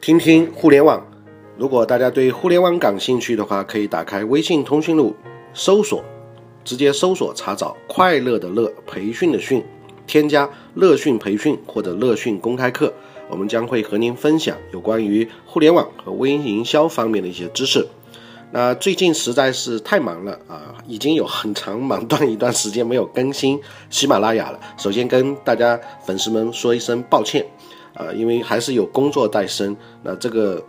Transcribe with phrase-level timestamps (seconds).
[0.00, 1.06] 听听互联网。
[1.58, 5.14] 如果大家对互联网感兴趣的话，可以打开微信通讯录，
[5.52, 6.02] 搜索，
[6.64, 9.62] 直接搜索查找“快乐的乐培训的训”，
[10.08, 12.94] 添加“乐讯培训”或者“乐讯公开课”，
[13.28, 17.86] 我们将会和您分享有关于互联网和微营销方面的一些知识。
[18.52, 23.60] 那最近实在是太忙了啊，已经有很长忙段一段时间没有更新
[23.90, 24.58] 喜马拉雅了。
[24.78, 27.44] 首先跟大家粉丝们说一声抱歉。
[28.00, 30.64] 啊，因为还是有工作在身，那这个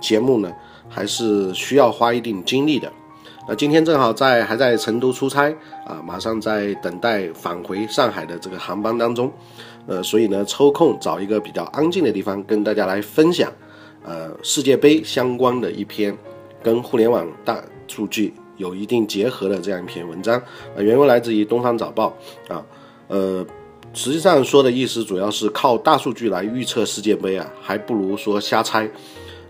[0.00, 0.52] 节目呢，
[0.88, 2.90] 还是需要花一定精力的。
[3.48, 5.52] 那今天正好在还在成都出差
[5.84, 9.32] 啊，马上在等待返回上海的这个航班当中，
[9.88, 13.50] 呃，所以呢，抽空找一个比较安静的地方跟大家来分享，
[14.04, 16.16] 呃，世界杯相关的一篇
[16.62, 20.40] 跟互联网大数据有一定结合的这样一篇文章。
[20.76, 22.64] 呃，原文来自于东方早报啊，
[23.08, 23.44] 呃。
[23.94, 28.88] 实际上说的意思主要是靠大数据来预测世界杯啊，还不如说瞎猜。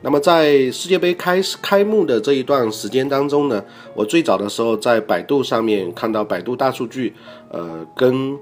[0.04, 7.14] 那么在世界杯开始开幕的这一段时间当中呢，我最早的时候在百度上面看到百度大数据，
[7.50, 8.36] 呃，跟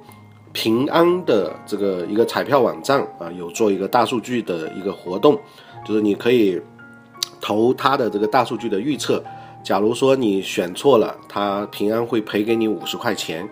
[0.53, 5.39] 平安的这个一个彩票网站啊，有做一个大数据的一个活动，
[5.87, 6.59] 就是你可以
[7.43, 9.23] 投它的这个大数据的预测。
[9.63, 13.47] 假如说你选错了，它平安会赔给你五十块钱。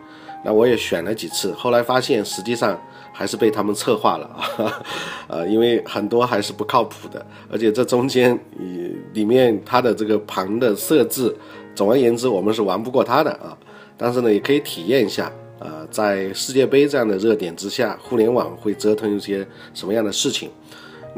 [0.49, 2.81] 那我也选了几次，后来发现实际上
[3.13, 4.25] 还是被他们策划了
[4.57, 4.83] 啊，
[5.29, 11.37] 呃，因为很多还是不靠谱的，而且这中间里里面它的这个盘的设置，
[11.75, 13.55] 总而言之，我们是玩不过它的啊。
[13.99, 20.49] 但是呢，也可以体验一下，呃，在世界杯这样的热点之下，互联网会折腾一些什么样的事情。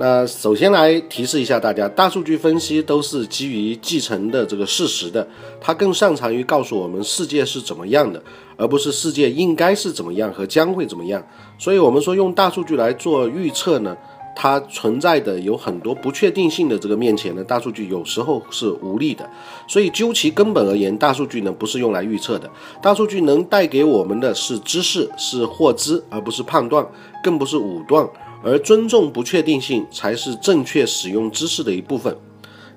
[0.01, 5.29] 那首先来提示一下大家，大数据分析都是基于继承的这个事实的，
[5.61, 8.23] 它更擅长于告诉我们世界是怎么样的，
[8.57, 11.23] 而不是世界应该是怎么样和将会怎么样。
[11.59, 13.95] 所以，我们说用大数据来做预测呢，
[14.34, 19.29] 它存在的有很多不确定性的这个面前呢，大数据有时候是无力的。
[19.69, 22.48] 所以，究其根本而言，大数据呢不是用来预测的，
[22.80, 26.89] 大数据能带给我们的是知识，是获知，而不是判断，
[27.23, 28.08] 更不是武断。
[28.42, 32.17] 而尊重不确定性才是正确使用知识的一部分。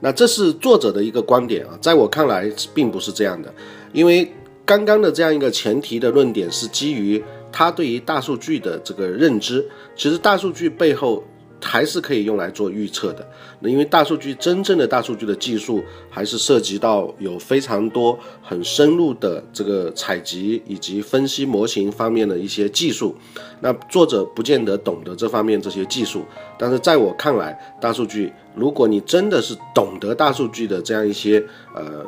[0.01, 3.53] 那这是作者的一个观点啊，在我看来并不是这样的，
[3.91, 4.31] 因为
[4.65, 9.65] 刚刚的这样一个前提的论点是基于他对于大数据的这个认知。
[9.95, 11.23] 其实大数据背后。
[11.63, 13.25] 还是可以用来做预测的。
[13.61, 23.15] 那因为大数据真正的大数据的技术，还是涉及到有非常多很深入的这个采集以及分析模型方面的一些技术。
[23.61, 26.25] 那作者不见得懂得这方面这些技术，
[26.59, 32.05] 但是在我看来，大数据，如果你真的是懂得大数据的这样一些呃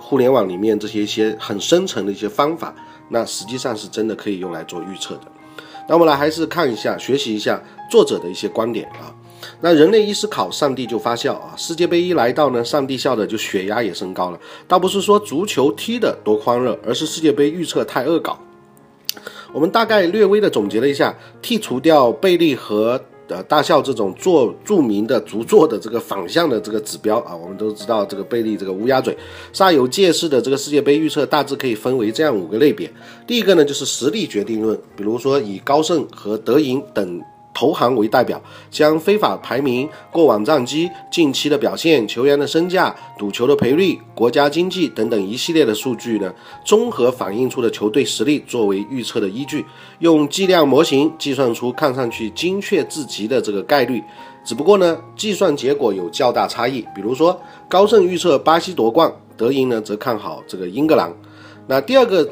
[0.00, 2.74] 互联网里面这些一些很深层的一些方法，
[3.10, 5.33] 那实际上是真的可以用来做预测的。
[5.88, 9.14] 那我们来还是看一下，学习一下作者的一些观点啊。
[9.60, 11.54] 那人类一思考，上帝就发笑啊。
[11.56, 14.38] 世界杯一来到呢，上帝笑的就血压也升高了。
[14.66, 18.38] 倒不是说足球踢的多狂热，而是世界杯预测太恶搞。
[19.52, 23.00] 我们大概略微的总结了一下，剔除掉贝利和。
[23.28, 29.16] 呃，大校这种做著名的足座的这个反向的这个指标啊，我们都知道这个贝利这个乌鸦嘴，
[29.52, 32.92] 煞有介事的这个世界杯预测大致可以分为这样五个类别。
[33.26, 37.22] 第一个呢，就是实力决定论，比如说以高盛和德银等。
[37.54, 49.64] 投行为代表，将非法排名、过往战绩、近期的表现、球员的身价、赌球的赔率、国家经济等等一系列的数据呢，综合反映出的球队实力作为预测的依据，
[50.00, 54.02] 用计量模型计算出看上去精确至极的这个概率。
[54.44, 56.84] 只不过呢，计算结果有较大差异。
[56.94, 61.10] 比如说，高盛预测巴西夺冠，德银呢则看好这个英格兰。
[61.66, 62.28] 那第二个，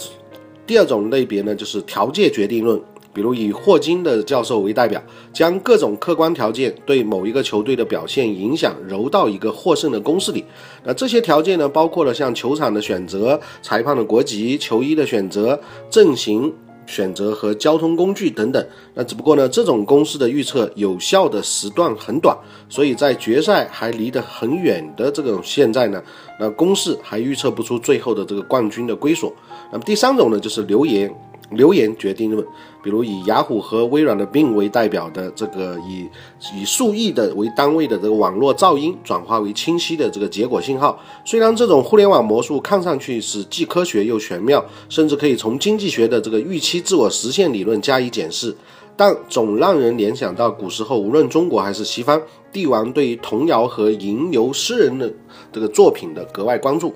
[0.66, 2.78] 第二种类别呢，就是条件决定论。
[3.12, 5.02] 比如以霍金的教授为代表，
[5.32, 10.44] 将各种客观条件对某一个球队的表现影响揉到一个获胜的公式里。
[10.84, 16.52] 那这些条件呢，包括了像球场的选择、裁判的国籍、球衣的选择、阵型
[16.86, 18.66] 选择和交通工具等等。
[18.94, 22.36] 那只不过呢，这种公式的预测有效的时段很短，
[22.68, 26.02] 所以在决赛还离得很远的这种现在呢，
[26.40, 29.32] 那公式还预测不出最后的这个冠军的归属。
[29.70, 31.14] 那么第三种呢，就是留言。
[31.54, 32.46] 留言决定论，
[32.82, 36.08] 比如以雅虎和微软的 Bing 为代表的这个以
[36.54, 40.98] 以数亿的为单位的这个网络噪音转化为清晰的这个结果信号。
[41.24, 48.54] 虽然这种互联网魔术看上去是既科学又玄妙，甚至可以从经济学的这个预期自我实现理论加以检视，
[48.96, 52.20] 但总让人联想到古时候无论中国还是西方，
[52.52, 55.12] 帝王对于童谣和吟游诗人的
[55.52, 56.94] 这个作品的格外关注。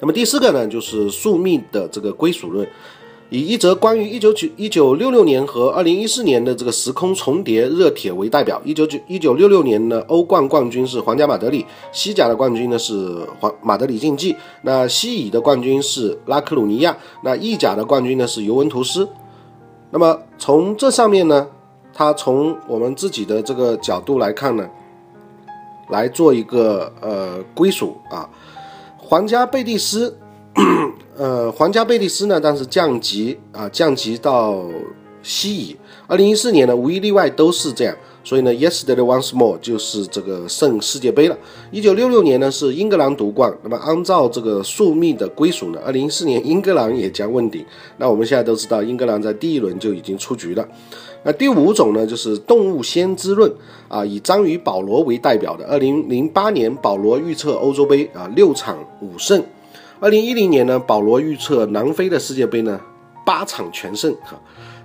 [0.00, 2.68] 那么第四个呢，就是宿命的这个归属论。
[3.30, 8.60] 以一则关于一九九一九六六年和二零一四年的这个时空重叠热帖为代表。
[8.64, 19.08] 一九九一九六六年的，欧冠冠军是皇家马德里，西甲的冠军呢是皇马德里竞技，那西乙的冠军是拉克鲁尼亚，那意甲的冠军呢是尤文图斯。
[19.90, 21.48] 那么从这上面呢，
[21.92, 24.68] 他从我们自己的这个角度来看呢，
[25.88, 28.28] 来做一个呃归属啊，
[28.98, 30.18] 皇家贝蒂斯。
[31.16, 34.64] 呃，皇家贝蒂斯呢，当时降级啊，降级到
[35.22, 35.76] 西乙。
[36.08, 37.96] 二零一四年呢，无一例外都是这样。
[38.24, 41.38] 所以呢，Yesterday once more 就是这个胜世界杯了。
[41.70, 43.56] 一九六六年呢是英格兰夺冠。
[43.62, 47.64] 那么按照这个宿命的归属呢，二零一四年英格兰也将问鼎。
[47.98, 50.66] 那我们现在都知道，英格兰在第一轮就已经出局了。
[51.22, 53.52] 那第五种呢，就是动物先知论
[53.86, 55.64] 啊，以章鱼保罗为代表的。
[55.66, 59.40] 二零零八年，保罗预测欧洲杯啊六场五胜。
[60.04, 62.78] 二零一零年呢，保罗预测南非的世界杯呢
[63.24, 64.38] 八场全胜哈，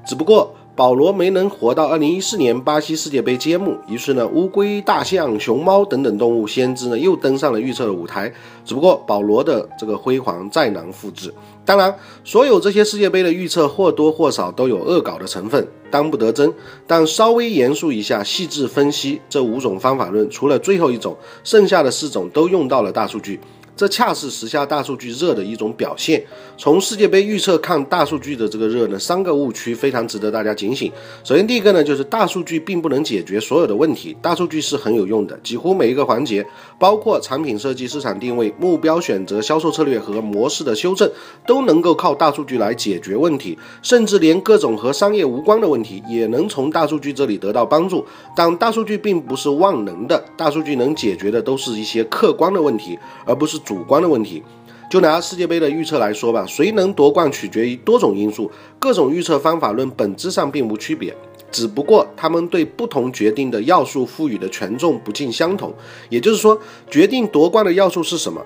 [0.06, 8.34] 只不过保罗没能活到二零一四年巴西世界杯揭幕，于是呢，乌龟、大象、熊猫等等动物先知呢又登上了预测的舞台，
[8.64, 11.34] 只不过保罗的这个辉煌再难复制。
[11.66, 11.94] 当然，
[12.24, 16.54] 所有这些世界杯的预测或多或少都有恶搞的成分，当不得真。
[16.88, 23.38] 但稍微严肃一下，细致分析这五种方法论，除了最后一种，剩下的四种都用到了大数据。
[23.80, 26.22] 这恰是时下大数据热的一种表现。
[26.58, 30.92] 从世界杯预测看大数据的这个热呢，三个误区非常值得大家警醒。
[31.24, 34.14] 首先，第一个呢，就是大数据并不能解决所有的问题。
[34.22, 36.46] 大数据是很有用的，几乎每一个环节，
[36.78, 41.10] 包括产品设计、市场定位、目标选择、销售策略和模式的修正，
[41.48, 43.58] 都能够靠大数据来解决问题。
[43.82, 48.06] 甚至连各种和商业无关的问题，也能从大数据这里得到帮助。
[48.36, 53.58] 但大数据并不是万能的，大数据能解决的都是一些客观的问题，而不是。
[53.70, 54.42] 主观的问题，
[54.90, 58.50] 就拿世界杯的预测来说吧，谁能夺冠取决于多种因素，
[58.80, 61.16] 各种预测方法论本质上并无区别，
[61.52, 65.72] 只不过他们对不同决定的要素赋予的权重不尽相同。
[66.10, 68.44] 也就是说，决定夺冠的要素是什么，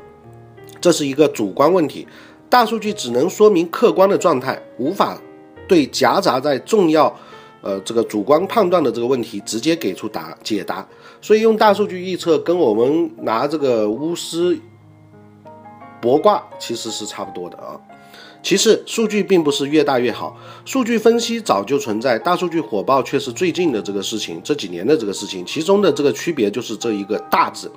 [0.82, 2.06] 这是一个主观问题，
[2.50, 5.18] 大数据只能说明客观的状态，无法
[5.70, 7.18] 对夹杂在重要，
[7.62, 10.86] 呃，这个主观判断的这个问题直接给出答解答。
[11.22, 14.60] 所以用大数据预测跟我们拿这个巫师。
[16.04, 17.80] 博卦其实是差不多的啊。
[18.42, 20.36] 其次，数据并不是越大越好，
[20.66, 27.72] 数据分析早就存在，大数据火爆却是最近的这个事情，这几年的这个事情，其中的这个区别就是这一个大字。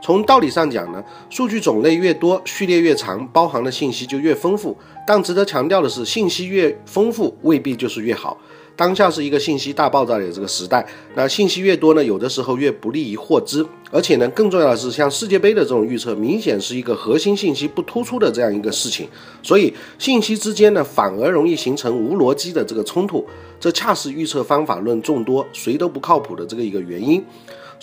[0.00, 4.76] 从道理上讲呢，数据种类越多，序列越长，包含的信息就越丰富。
[5.04, 8.38] 但值得强调的是，信息越丰富未必就是越好。
[8.76, 10.84] 当下是一个信息大爆炸的这个时代，
[11.14, 19.06] 那信息越多呢，有的时候越不利于获知，而且呢，更重要的是，像世界杯的这种预测，明显是一个核心信息不突出的这样一个事情，
[19.42, 23.24] 所以信息之间呢，反而容易形成无逻辑的这个冲突，
[23.60, 27.24] 这恰是预测方法论众多，谁都不靠谱的这个一个原因。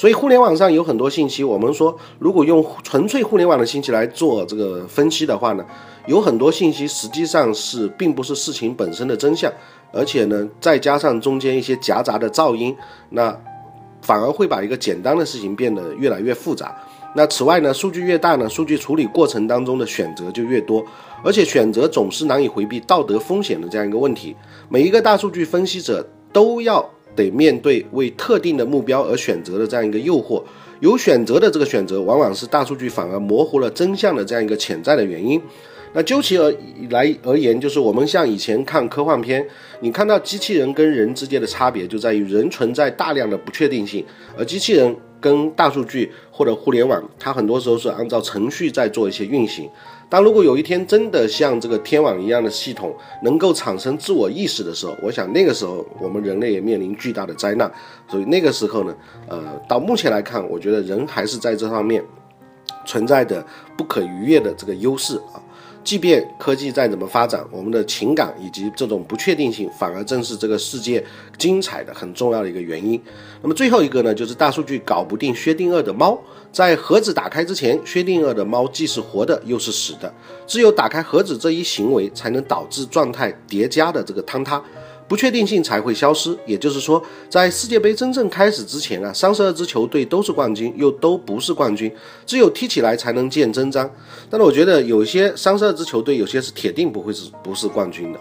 [0.01, 5.63] 所以互联网上有很多信息，我们说，如果用纯粹互联网的信息来做这个分析的话呢，
[6.07, 9.53] 有很多信息实际上是并不是事情本身的真相。
[9.93, 12.75] 而且呢，再加上中间一些夹杂的噪音，
[13.11, 13.39] 那
[14.01, 16.75] 反而会把一个简单的事情变得越来越复杂。
[17.13, 20.83] 那此外呢，数据越大呢，数据处理过程当中的选择就越多，
[21.23, 24.35] 而且选择总是难以回避道德风险的这样一个问题。
[24.67, 30.43] 每一个大数据分析者都要得面对为特定的目标而选择的这样一个诱惑。
[30.79, 35.39] 有选择的这个选择，往往是大数据反而模糊了真相的这样一个潜在的原因。
[35.93, 36.51] 那究其而
[36.89, 39.45] 来而言，就是我们像以前看科幻片，
[39.81, 44.03] 你看到机器人跟人之间的差别就在于人存在大量的不确定性，
[44.37, 49.69] 而机器人跟大数据或者互联网，它很多时候是按照程序在做一些运行。
[50.11, 57.71] 但如果有一天真的像这个天网一样的系统能够产生自我意识的时候，我想那个时候我们人类也面临巨大的灾难。
[58.09, 58.93] 所以那个时候呢，
[59.29, 62.03] 呃，到目前来看，我觉得人还是在这方面
[62.85, 63.45] 存在的
[63.77, 65.41] 不可逾越的这个优势啊。
[65.83, 71.03] 即便科技再怎么发展，我们的情感以及这种不确定性，反而正是这个世界
[71.39, 73.01] 精彩的很重要的一个原因。
[73.41, 76.15] 那么最后一个呢，就是大数据搞不定薛定谔的猫。
[76.51, 80.13] 在盒子打开之前，薛定谔的猫既是活的，又是死的。
[80.45, 84.61] 只有打开盒子这一行为，才能导致状态叠加的这个坍塌。
[85.11, 91.93] 不确定性才会消失，也就是说，在世界杯真正开始之前啊，三十二支球队都是冠军，又都不是冠军，
[92.25, 93.91] 只有踢起来才能见真章。
[94.29, 98.19] 但是我觉得有些三十二支球队，有些是铁定不会是不是冠军的。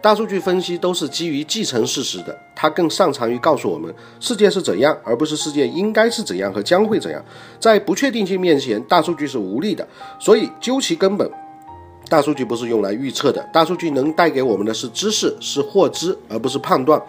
[0.00, 7.24] 大数据分析都是基于既成事实的，它更擅长于告诉我们世界是怎样，而不是世界应该是怎样和将会怎样。
[7.60, 9.86] 在不确定性面前，大数据是无力的，
[10.18, 11.30] 所以究其根本。
[12.12, 17.02] 大数据不是用来预测的，大数据能带给我们的是知识，是获知，而不是判断，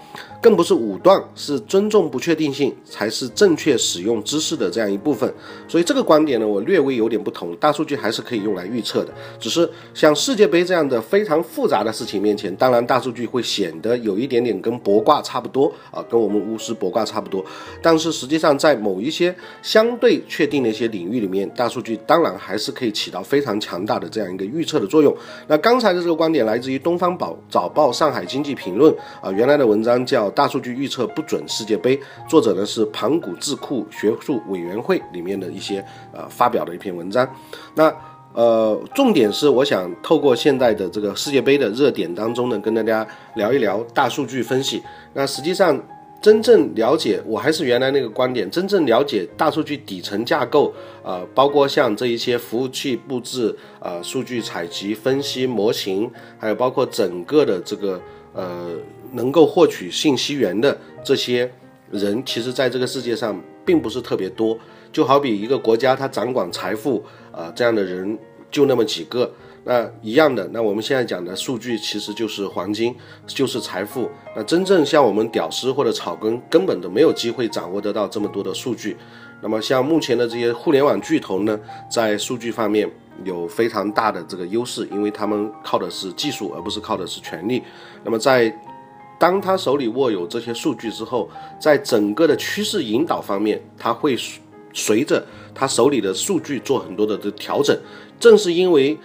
[0.44, 5.34] 更不是武断，是尊重不确定性，才是正确使用知识的这样一部分。
[5.68, 7.56] 所以这个观点呢，我略微有点不同。
[7.56, 17.44] 大数据还是可以用来预测的，只是像世界杯这样的非常复杂的事情面前，当然大数据会显得有一点点跟博卦差不多啊，跟我们巫师博卦差不多。
[17.82, 24.88] 但是实际上，在某一些相对确定的一些领域里面，大数据当然还是可以起到非常强大的这样一个预测的。
[24.94, 25.12] 作用。
[25.48, 31.96] 那刚才的这个观点来自于《东方宝早报》上海经济评论啊，原来的文章叫《大数据预测不准世界杯》，
[32.28, 37.28] 作者呢是盘古智库学术委员会里面的一些呃发表的一篇文章。
[37.76, 37.94] 那
[38.34, 44.82] 呃，重点是我想透过现在的这个世界杯的热点当中呢，跟大家聊一聊大数据分析。
[45.14, 45.82] 那实际上。
[46.24, 48.50] 真正了解，我还是原来那个观点。
[48.50, 50.74] 真正了解大数据底层架构，
[51.04, 58.00] 呃，包括像这一些服务器布置，呃，数据采集、分析、模型，还有包括整个的这个
[58.32, 58.70] 呃，
[59.14, 61.52] 能够获取信息源的这些
[61.90, 64.58] 人，其实在这个世界上并不是特别多。
[64.92, 68.18] 就好比一个国家，它掌管财富，啊，这样的人
[68.52, 69.32] 就那么几个。
[69.66, 72.94] 那一样的，那我们现在讲的数据其实就是黄金，
[73.26, 74.10] 就是财富。
[74.36, 78.98] 那真正像我们屌丝或者草根，根本都没有机会掌握得到这么多的数据。
[79.42, 81.58] 那么像目前的这些互联网巨头呢，
[81.90, 82.90] 在数据方面
[83.24, 87.64] 有非常大的这个优势，因为他们靠的是技术，而不是靠的是权力。
[88.04, 88.54] 那么在
[89.20, 91.30] 当他手里握有这些数据之后，
[91.60, 94.18] 在整个的趋势引导方面，他会
[94.74, 97.78] 随着他手里的数据做很多的这调整。
[98.20, 98.98] 正是因为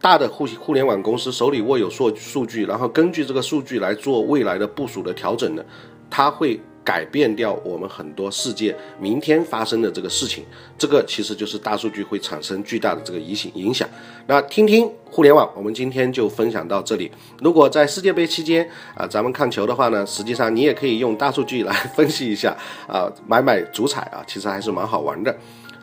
[0.00, 5.64] 大的互互联网公司手里握有数数据，然后根据这个数据来做未来的部署的调整呢，
[6.08, 10.44] 他会改变掉我们很多世界明天发生的这个事情。
[10.78, 13.88] 这个其实就是大数据会产生巨大的这个影响影响。
[14.28, 17.10] 那听听互联网，我们今天就分享到这里。
[17.40, 25.36] 如果在世界杯期间啊，咱们看球的话呢，实际上你也可以用大数据来分析一下啊，买买足彩啊，其实还是蛮好玩的。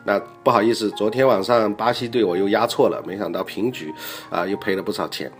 [0.06, 3.92] 那不好意思，昨天晚上巴西队我又压错了，没想到平局，
[4.30, 5.30] 啊，又赔了不少钱。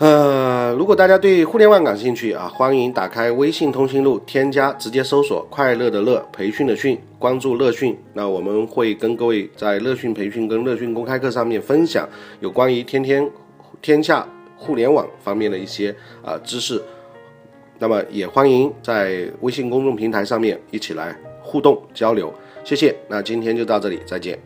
[0.00, 7.94] 呃，如果大家对互联网感兴趣啊，欢迎打开微信通讯录，添加直接搜索“快乐的乐培训的训”，关注乐讯。
[8.14, 12.08] 那我们会跟各位在乐讯培训跟乐讯公开课上面分享
[12.40, 13.30] 有关于天天
[13.82, 14.26] 天下
[14.56, 16.82] 互联网方面的一些啊知识。
[17.78, 22.32] 那么也欢迎在微信公众平台上面一起来互动交流。
[22.64, 24.38] 谢谢，那今天就到这里，再见。